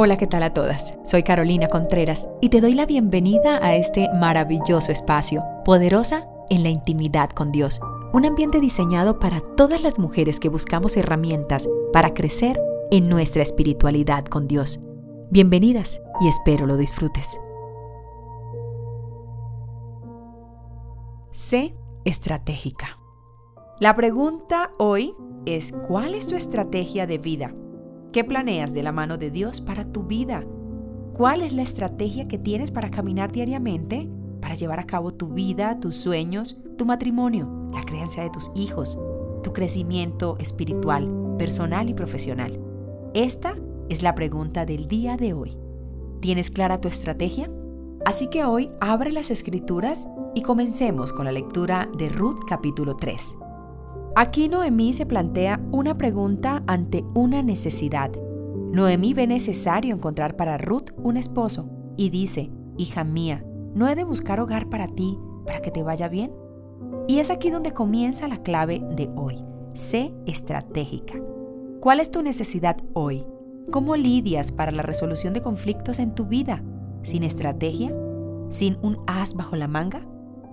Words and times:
Hola, 0.00 0.16
¿qué 0.16 0.28
tal 0.28 0.44
a 0.44 0.54
todas? 0.54 0.96
Soy 1.04 1.24
Carolina 1.24 1.66
Contreras 1.66 2.28
y 2.40 2.50
te 2.50 2.60
doy 2.60 2.72
la 2.74 2.86
bienvenida 2.86 3.58
a 3.60 3.74
este 3.74 4.08
maravilloso 4.16 4.92
espacio, 4.92 5.42
poderosa 5.64 6.28
en 6.50 6.62
la 6.62 6.68
intimidad 6.68 7.30
con 7.30 7.50
Dios. 7.50 7.80
Un 8.12 8.24
ambiente 8.24 8.60
diseñado 8.60 9.18
para 9.18 9.40
todas 9.40 9.82
las 9.82 9.98
mujeres 9.98 10.38
que 10.38 10.50
buscamos 10.50 10.96
herramientas 10.96 11.68
para 11.92 12.14
crecer 12.14 12.60
en 12.92 13.08
nuestra 13.08 13.42
espiritualidad 13.42 14.24
con 14.26 14.46
Dios. 14.46 14.78
Bienvenidas 15.32 16.00
y 16.20 16.28
espero 16.28 16.66
lo 16.66 16.76
disfrutes. 16.76 17.40
Sé 21.32 21.74
estratégica. 22.04 23.00
La 23.80 23.96
pregunta 23.96 24.70
hoy 24.78 25.16
es 25.44 25.72
¿cuál 25.72 26.14
es 26.14 26.28
tu 26.28 26.36
estrategia 26.36 27.08
de 27.08 27.18
vida? 27.18 27.52
¿Qué 28.12 28.24
planeas 28.24 28.72
de 28.72 28.82
la 28.82 28.90
mano 28.90 29.18
de 29.18 29.30
Dios 29.30 29.60
para 29.60 29.84
tu 29.84 30.04
vida? 30.04 30.42
¿Cuál 31.12 31.42
es 31.42 31.52
la 31.52 31.60
estrategia 31.60 32.26
que 32.26 32.38
tienes 32.38 32.70
para 32.70 32.90
caminar 32.90 33.32
diariamente, 33.32 34.08
para 34.40 34.54
llevar 34.54 34.80
a 34.80 34.86
cabo 34.86 35.12
tu 35.12 35.28
vida, 35.28 35.78
tus 35.78 35.96
sueños, 35.96 36.56
tu 36.78 36.86
matrimonio, 36.86 37.68
la 37.70 37.82
creencia 37.82 38.22
de 38.22 38.30
tus 38.30 38.50
hijos, 38.54 38.98
tu 39.42 39.52
crecimiento 39.52 40.38
espiritual, 40.38 41.36
personal 41.38 41.90
y 41.90 41.94
profesional? 41.94 42.58
Esta 43.12 43.56
es 43.90 44.02
la 44.02 44.14
pregunta 44.14 44.64
del 44.64 44.88
día 44.88 45.18
de 45.18 45.34
hoy. 45.34 45.58
¿Tienes 46.20 46.50
clara 46.50 46.80
tu 46.80 46.88
estrategia? 46.88 47.50
Así 48.06 48.28
que 48.28 48.44
hoy 48.44 48.70
abre 48.80 49.12
las 49.12 49.30
escrituras 49.30 50.08
y 50.34 50.40
comencemos 50.40 51.12
con 51.12 51.26
la 51.26 51.32
lectura 51.32 51.90
de 51.98 52.08
Ruth 52.08 52.40
capítulo 52.48 52.96
3. 52.96 53.36
Aquí 54.20 54.48
Noemí 54.48 54.92
se 54.94 55.06
plantea 55.06 55.60
una 55.70 55.96
pregunta 55.96 56.64
ante 56.66 57.04
una 57.14 57.40
necesidad. 57.40 58.10
Noemí 58.72 59.14
ve 59.14 59.28
necesario 59.28 59.94
encontrar 59.94 60.34
para 60.34 60.58
Ruth 60.58 60.90
un 60.96 61.16
esposo 61.16 61.70
y 61.96 62.10
dice, 62.10 62.50
hija 62.76 63.04
mía, 63.04 63.44
¿no 63.76 63.88
he 63.88 63.94
de 63.94 64.02
buscar 64.02 64.40
hogar 64.40 64.68
para 64.68 64.88
ti 64.88 65.16
para 65.46 65.60
que 65.60 65.70
te 65.70 65.84
vaya 65.84 66.08
bien? 66.08 66.32
Y 67.06 67.20
es 67.20 67.30
aquí 67.30 67.50
donde 67.50 67.70
comienza 67.70 68.26
la 68.26 68.42
clave 68.42 68.82
de 68.90 69.08
hoy. 69.14 69.36
Sé 69.74 70.12
estratégica. 70.26 71.14
¿Cuál 71.78 72.00
es 72.00 72.10
tu 72.10 72.20
necesidad 72.20 72.76
hoy? 72.94 73.24
¿Cómo 73.70 73.94
lidias 73.94 74.50
para 74.50 74.72
la 74.72 74.82
resolución 74.82 75.32
de 75.32 75.42
conflictos 75.42 76.00
en 76.00 76.16
tu 76.16 76.26
vida? 76.26 76.64
¿Sin 77.04 77.22
estrategia? 77.22 77.94
¿Sin 78.48 78.78
un 78.82 78.98
as 79.06 79.34
bajo 79.34 79.54
la 79.54 79.68
manga? 79.68 80.07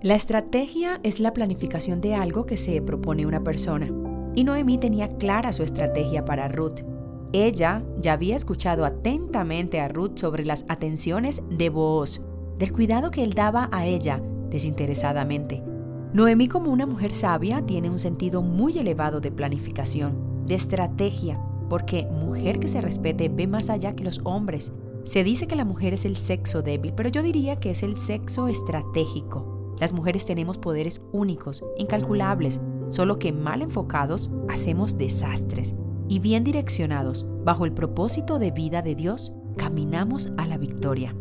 La 0.00 0.14
estrategia 0.14 1.00
es 1.02 1.18
la 1.18 1.32
planificación 1.32 2.00
de 2.00 2.14
algo 2.14 2.46
que 2.46 2.56
se 2.56 2.80
propone 2.80 3.26
una 3.26 3.42
persona. 3.42 3.90
Y 4.36 4.44
Noemí 4.44 4.78
tenía 4.78 5.16
clara 5.16 5.52
su 5.52 5.64
estrategia 5.64 6.24
para 6.24 6.46
Ruth. 6.46 6.84
Ella 7.32 7.82
ya 8.00 8.12
había 8.12 8.36
escuchado 8.36 8.84
atentamente 8.84 9.80
a 9.80 9.88
Ruth 9.88 10.12
sobre 10.14 10.44
las 10.44 10.64
atenciones 10.68 11.42
de 11.50 11.68
Booz, 11.70 12.20
del 12.58 12.72
cuidado 12.72 13.10
que 13.10 13.24
él 13.24 13.32
daba 13.32 13.68
a 13.72 13.86
ella 13.86 14.22
desinteresadamente. 14.50 15.64
Noemí 16.12 16.46
como 16.46 16.70
una 16.70 16.86
mujer 16.86 17.12
sabia 17.12 17.66
tiene 17.66 17.90
un 17.90 17.98
sentido 17.98 18.40
muy 18.40 18.78
elevado 18.78 19.20
de 19.20 19.32
planificación, 19.32 20.44
de 20.46 20.54
estrategia, 20.54 21.40
porque 21.68 22.06
mujer 22.06 22.60
que 22.60 22.68
se 22.68 22.80
respete 22.80 23.30
ve 23.30 23.48
más 23.48 23.68
allá 23.68 23.96
que 23.96 24.04
los 24.04 24.20
hombres. 24.22 24.72
Se 25.02 25.24
dice 25.24 25.48
que 25.48 25.56
la 25.56 25.64
mujer 25.64 25.92
es 25.92 26.04
el 26.04 26.16
sexo 26.16 26.62
débil, 26.62 26.92
pero 26.94 27.08
yo 27.08 27.24
diría 27.24 27.56
que 27.56 27.72
es 27.72 27.82
el 27.82 27.96
sexo 27.96 28.46
estratégico. 28.46 29.57
Las 29.80 29.92
mujeres 29.92 30.24
tenemos 30.26 30.58
poderes 30.58 31.00
únicos, 31.12 31.64
incalculables, 31.76 32.60
solo 32.88 33.18
que 33.18 33.32
mal 33.32 33.62
enfocados 33.62 34.30
hacemos 34.48 34.98
desastres 34.98 35.74
y 36.08 36.20
bien 36.20 36.42
direccionados, 36.42 37.26
bajo 37.44 37.64
el 37.64 37.72
propósito 37.72 38.38
de 38.38 38.50
vida 38.50 38.82
de 38.82 38.94
Dios, 38.94 39.32
caminamos 39.56 40.32
a 40.36 40.46
la 40.46 40.56
victoria. 40.56 41.14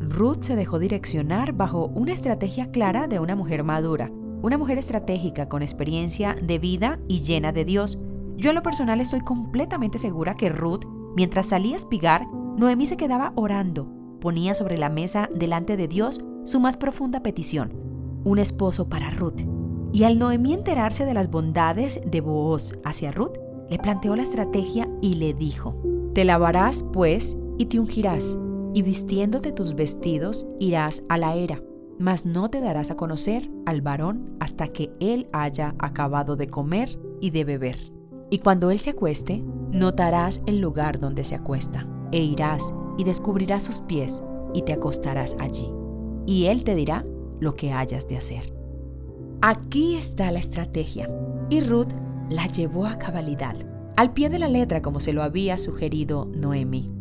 Ruth 0.00 0.42
se 0.42 0.56
dejó 0.56 0.78
direccionar 0.78 1.54
bajo 1.54 1.86
una 1.86 2.12
estrategia 2.12 2.70
clara 2.70 3.08
de 3.08 3.18
una 3.18 3.34
mujer 3.34 3.64
madura, 3.64 4.10
una 4.42 4.58
mujer 4.58 4.78
estratégica 4.78 5.48
con 5.48 5.62
experiencia 5.62 6.36
de 6.40 6.58
vida 6.58 7.00
y 7.08 7.22
llena 7.22 7.52
de 7.52 7.64
Dios. 7.64 7.98
Yo 8.36 8.50
en 8.50 8.56
lo 8.56 8.62
personal 8.62 9.00
estoy 9.00 9.20
completamente 9.20 9.98
segura 9.98 10.34
que 10.34 10.50
Ruth, 10.50 10.84
mientras 11.16 11.46
salía 11.46 11.72
a 11.72 11.76
espigar, 11.76 12.26
Noemí 12.58 12.86
se 12.86 12.98
quedaba 12.98 13.32
orando, 13.36 13.90
ponía 14.20 14.54
sobre 14.54 14.76
la 14.76 14.90
mesa 14.90 15.28
delante 15.34 15.76
de 15.76 15.88
Dios 15.88 16.20
su 16.44 16.60
más 16.60 16.76
profunda 16.76 17.22
petición, 17.22 17.85
un 18.26 18.40
esposo 18.40 18.88
para 18.88 19.08
Ruth. 19.10 19.42
Y 19.92 20.02
al 20.02 20.18
Noemí 20.18 20.52
enterarse 20.52 21.06
de 21.06 21.14
las 21.14 21.30
bondades 21.30 22.00
de 22.04 22.20
Booz 22.20 22.72
hacia 22.84 23.12
Ruth, 23.12 23.38
le 23.70 23.78
planteó 23.78 24.16
la 24.16 24.22
estrategia 24.22 24.88
y 25.00 25.14
le 25.14 25.32
dijo, 25.32 25.80
Te 26.12 26.24
lavarás, 26.24 26.84
pues, 26.92 27.36
y 27.56 27.66
te 27.66 27.78
ungirás, 27.78 28.36
y 28.74 28.82
vistiéndote 28.82 29.52
tus 29.52 29.74
vestidos 29.74 30.46
irás 30.58 31.04
a 31.08 31.18
la 31.18 31.36
era, 31.36 31.62
mas 31.98 32.26
no 32.26 32.50
te 32.50 32.60
darás 32.60 32.90
a 32.90 32.96
conocer 32.96 33.48
al 33.64 33.80
varón 33.80 34.34
hasta 34.40 34.68
que 34.68 34.92
él 35.00 35.28
haya 35.32 35.74
acabado 35.78 36.36
de 36.36 36.48
comer 36.48 36.98
y 37.20 37.30
de 37.30 37.44
beber. 37.44 37.76
Y 38.28 38.38
cuando 38.38 38.72
él 38.72 38.80
se 38.80 38.90
acueste, 38.90 39.44
notarás 39.70 40.42
el 40.46 40.58
lugar 40.58 40.98
donde 40.98 41.22
se 41.22 41.36
acuesta, 41.36 41.86
e 42.10 42.22
irás 42.22 42.72
y 42.98 43.04
descubrirás 43.04 43.62
sus 43.62 43.80
pies, 43.80 44.20
y 44.52 44.62
te 44.62 44.72
acostarás 44.72 45.36
allí. 45.38 45.70
Y 46.26 46.46
él 46.46 46.64
te 46.64 46.74
dirá 46.74 47.06
lo 47.40 47.54
que 47.54 47.72
hayas 47.72 48.08
de 48.08 48.16
hacer. 48.16 48.54
Aquí 49.42 49.96
está 49.96 50.30
la 50.30 50.38
estrategia, 50.38 51.10
y 51.50 51.60
Ruth 51.60 51.92
la 52.28 52.46
llevó 52.46 52.86
a 52.86 52.98
cabalidad, 52.98 53.56
al 53.96 54.12
pie 54.12 54.28
de 54.28 54.38
la 54.38 54.48
letra 54.48 54.82
como 54.82 55.00
se 55.00 55.12
lo 55.12 55.22
había 55.22 55.58
sugerido 55.58 56.26
Noemi. 56.26 56.92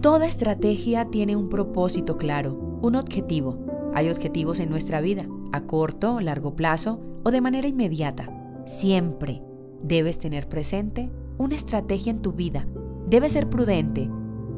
Toda 0.00 0.26
estrategia 0.26 1.06
tiene 1.10 1.36
un 1.36 1.48
propósito 1.48 2.16
claro, 2.16 2.78
un 2.82 2.96
objetivo. 2.96 3.58
Hay 3.94 4.08
objetivos 4.08 4.60
en 4.60 4.70
nuestra 4.70 5.00
vida, 5.00 5.26
a 5.52 5.62
corto, 5.62 6.20
largo 6.20 6.54
plazo 6.54 7.00
o 7.24 7.30
de 7.30 7.40
manera 7.40 7.68
inmediata. 7.68 8.28
Siempre 8.66 9.42
debes 9.82 10.18
tener 10.18 10.48
presente 10.48 11.10
una 11.36 11.54
estrategia 11.54 12.10
en 12.10 12.22
tu 12.22 12.32
vida. 12.32 12.66
Debes 13.08 13.32
ser 13.32 13.48
prudente. 13.48 14.10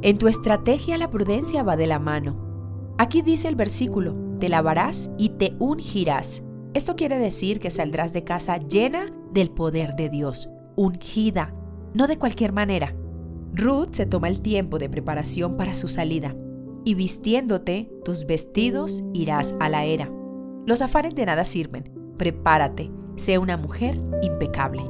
En 0.02 0.18
tu 0.18 0.28
estrategia 0.28 0.98
la 0.98 1.10
prudencia 1.10 1.62
va 1.62 1.76
de 1.76 1.86
la 1.86 1.98
mano. 1.98 2.36
Aquí 2.98 3.22
dice 3.22 3.48
el 3.48 3.56
versículo, 3.56 4.14
te 4.40 4.48
lavarás 4.48 5.10
y 5.18 5.30
te 5.30 5.54
ungirás. 5.60 6.42
Esto 6.74 6.96
quiere 6.96 7.18
decir 7.18 7.60
que 7.60 7.70
saldrás 7.70 8.12
de 8.12 8.24
casa 8.24 8.56
llena 8.56 9.12
del 9.32 9.50
poder 9.50 9.94
de 9.94 10.08
Dios, 10.08 10.50
ungida, 10.76 11.54
no 11.94 12.08
de 12.08 12.18
cualquier 12.18 12.52
manera. 12.52 12.96
Ruth 13.52 13.92
se 13.92 14.06
toma 14.06 14.28
el 14.28 14.40
tiempo 14.40 14.78
de 14.78 14.88
preparación 14.88 15.56
para 15.56 15.74
su 15.74 15.88
salida, 15.88 16.34
y 16.84 16.94
vistiéndote 16.94 17.90
tus 18.04 18.24
vestidos 18.26 19.04
irás 19.12 19.54
a 19.60 19.68
la 19.68 19.84
era. 19.84 20.10
Los 20.66 20.82
afares 20.82 21.14
de 21.14 21.26
nada 21.26 21.44
sirven, 21.44 21.92
prepárate, 22.16 22.90
sé 23.16 23.38
una 23.38 23.56
mujer 23.56 24.00
impecable. 24.22 24.82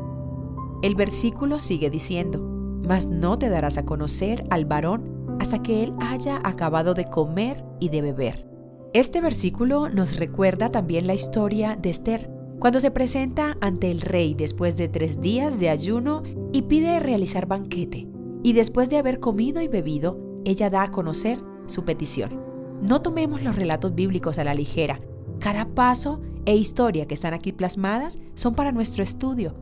El 0.82 0.94
versículo 0.94 1.58
sigue 1.58 1.90
diciendo, 1.90 2.40
mas 2.86 3.08
no 3.08 3.38
te 3.38 3.48
darás 3.48 3.78
a 3.78 3.84
conocer 3.84 4.44
al 4.50 4.64
varón 4.64 5.36
hasta 5.40 5.62
que 5.62 5.82
él 5.82 5.94
haya 6.00 6.40
acabado 6.44 6.94
de 6.94 7.06
comer 7.06 7.64
y 7.80 7.88
de 7.88 8.02
beber 8.02 8.49
este 8.92 9.20
versículo 9.20 9.88
nos 9.88 10.16
recuerda 10.16 10.70
también 10.70 11.06
la 11.06 11.14
historia 11.14 11.76
de 11.76 11.90
Esther, 11.90 12.30
cuando 12.58 12.80
se 12.80 12.90
presenta 12.90 13.56
ante 13.60 13.90
el 13.90 14.00
rey 14.00 14.34
después 14.34 14.76
de 14.76 14.88
tres 14.88 15.20
días 15.20 15.60
de 15.60 15.70
ayuno 15.70 16.22
y 16.52 16.62
pide 16.62 16.98
realizar 17.00 17.46
banquete, 17.46 18.08
y 18.42 18.52
después 18.52 18.90
de 18.90 18.98
haber 18.98 19.20
comido 19.20 19.62
y 19.62 19.68
bebido, 19.68 20.18
ella 20.44 20.70
da 20.70 20.82
a 20.82 20.90
conocer 20.90 21.40
su 21.66 21.84
petición. 21.84 22.42
No 22.82 23.00
tomemos 23.00 23.42
los 23.42 23.54
relatos 23.54 23.94
bíblicos 23.94 24.38
a 24.38 24.44
la 24.44 24.54
ligera. 24.54 25.00
Cada 25.38 25.66
paso 25.66 26.20
e 26.44 26.56
historia 26.56 27.06
que 27.06 27.14
están 27.14 27.34
aquí 27.34 27.52
plasmadas 27.52 28.18
son 28.34 28.54
para 28.54 28.72
nuestro 28.72 29.02
estudio, 29.02 29.54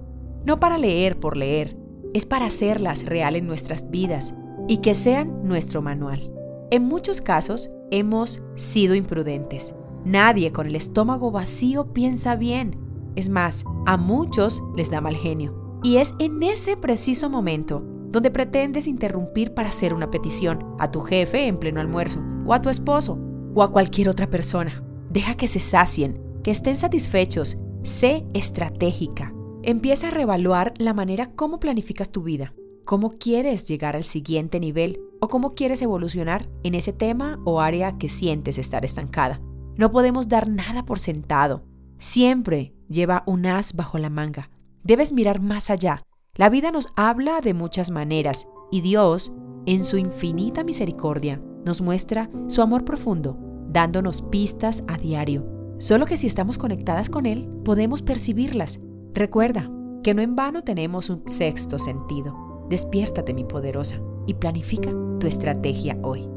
no 0.46 0.58
para 0.58 0.78
leer 0.78 1.20
por 1.20 1.36
leer, 1.36 1.76
es 2.14 2.24
para 2.24 2.46
hacerlas 2.46 3.04
real 3.04 3.36
en 3.36 3.46
nuestras 3.46 3.90
vidas 3.90 4.34
y 4.68 4.78
que 4.78 4.94
sean 4.94 5.46
nuestro 5.46 5.82
manual. 5.82 6.37
En 6.70 6.84
muchos 6.84 7.22
casos 7.22 7.70
hemos 7.90 8.42
sido 8.56 8.94
imprudentes. 8.94 9.74
Nadie 10.04 10.52
con 10.52 10.66
el 10.66 10.76
estómago 10.76 11.30
vacío 11.30 11.94
piensa 11.94 12.36
bien. 12.36 12.78
Es 13.16 13.30
más, 13.30 13.64
a 13.86 13.96
muchos 13.96 14.62
les 14.76 14.90
da 14.90 15.00
mal 15.00 15.16
genio. 15.16 15.80
Y 15.82 15.96
es 15.96 16.14
en 16.18 16.42
ese 16.42 16.76
preciso 16.76 17.30
momento 17.30 17.82
donde 18.10 18.30
pretendes 18.30 18.86
interrumpir 18.86 19.54
para 19.54 19.70
hacer 19.70 19.94
una 19.94 20.10
petición 20.10 20.76
a 20.78 20.90
tu 20.90 21.00
jefe 21.00 21.46
en 21.46 21.58
pleno 21.58 21.80
almuerzo, 21.80 22.20
o 22.44 22.52
a 22.52 22.60
tu 22.60 22.68
esposo, 22.68 23.18
o 23.54 23.62
a 23.62 23.72
cualquier 23.72 24.10
otra 24.10 24.28
persona. 24.28 24.82
Deja 25.08 25.34
que 25.34 25.48
se 25.48 25.60
sacien, 25.60 26.20
que 26.42 26.50
estén 26.50 26.76
satisfechos. 26.76 27.56
Sé 27.82 28.26
estratégica. 28.34 29.32
Empieza 29.62 30.08
a 30.08 30.10
reevaluar 30.10 30.74
la 30.76 30.92
manera 30.92 31.30
como 31.34 31.60
planificas 31.60 32.10
tu 32.10 32.22
vida 32.22 32.52
cómo 32.88 33.18
quieres 33.18 33.64
llegar 33.64 33.96
al 33.96 34.04
siguiente 34.04 34.60
nivel 34.60 34.98
o 35.20 35.28
cómo 35.28 35.54
quieres 35.54 35.82
evolucionar 35.82 36.48
en 36.62 36.74
ese 36.74 36.94
tema 36.94 37.38
o 37.44 37.60
área 37.60 37.98
que 37.98 38.08
sientes 38.08 38.58
estar 38.58 38.82
estancada. 38.82 39.42
No 39.76 39.90
podemos 39.90 40.26
dar 40.26 40.48
nada 40.48 40.86
por 40.86 40.98
sentado. 40.98 41.66
Siempre 41.98 42.72
lleva 42.88 43.24
un 43.26 43.44
as 43.44 43.74
bajo 43.74 43.98
la 43.98 44.08
manga. 44.08 44.48
Debes 44.84 45.12
mirar 45.12 45.42
más 45.42 45.68
allá. 45.68 46.02
La 46.34 46.48
vida 46.48 46.70
nos 46.70 46.88
habla 46.96 47.42
de 47.42 47.52
muchas 47.52 47.90
maneras 47.90 48.48
Y 48.70 48.80
Dios, 48.80 49.32
en 49.66 49.84
su 49.84 49.98
infinita 49.98 50.64
misericordia, 50.64 51.42
nos 51.66 51.82
muestra 51.82 52.30
su 52.46 52.62
amor 52.62 52.86
profundo, 52.86 53.36
dándonos 53.68 54.22
pistas 54.22 54.82
a 54.88 54.96
diario. 54.96 55.46
Solo 55.78 56.06
que 56.06 56.16
si 56.16 56.26
estamos 56.26 56.56
conectadas 56.56 57.10
con 57.10 57.26
Él, 57.26 57.50
podemos 57.66 58.00
percibirlas. 58.00 58.80
Recuerda 59.12 59.70
que 60.02 60.14
no 60.14 60.22
en 60.22 60.36
vano 60.36 60.64
tenemos 60.64 61.10
un 61.10 61.28
sexto 61.28 61.78
sentido. 61.78 62.47
Despiértate, 62.68 63.34
mi 63.34 63.44
poderosa, 63.44 64.00
y 64.26 64.34
planifica 64.34 64.90
tu 65.18 65.26
estrategia 65.26 65.96
hoy. 66.02 66.28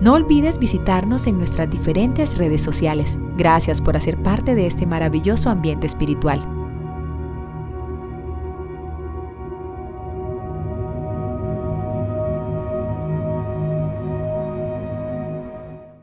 No 0.00 0.12
olvides 0.12 0.58
visitarnos 0.58 1.26
en 1.26 1.38
nuestras 1.38 1.70
diferentes 1.70 2.36
redes 2.36 2.60
sociales. 2.60 3.18
Gracias 3.38 3.80
por 3.80 3.96
hacer 3.96 4.22
parte 4.22 4.54
de 4.54 4.66
este 4.66 4.84
maravilloso 4.84 5.48
ambiente 5.48 5.86
espiritual. 5.86 6.53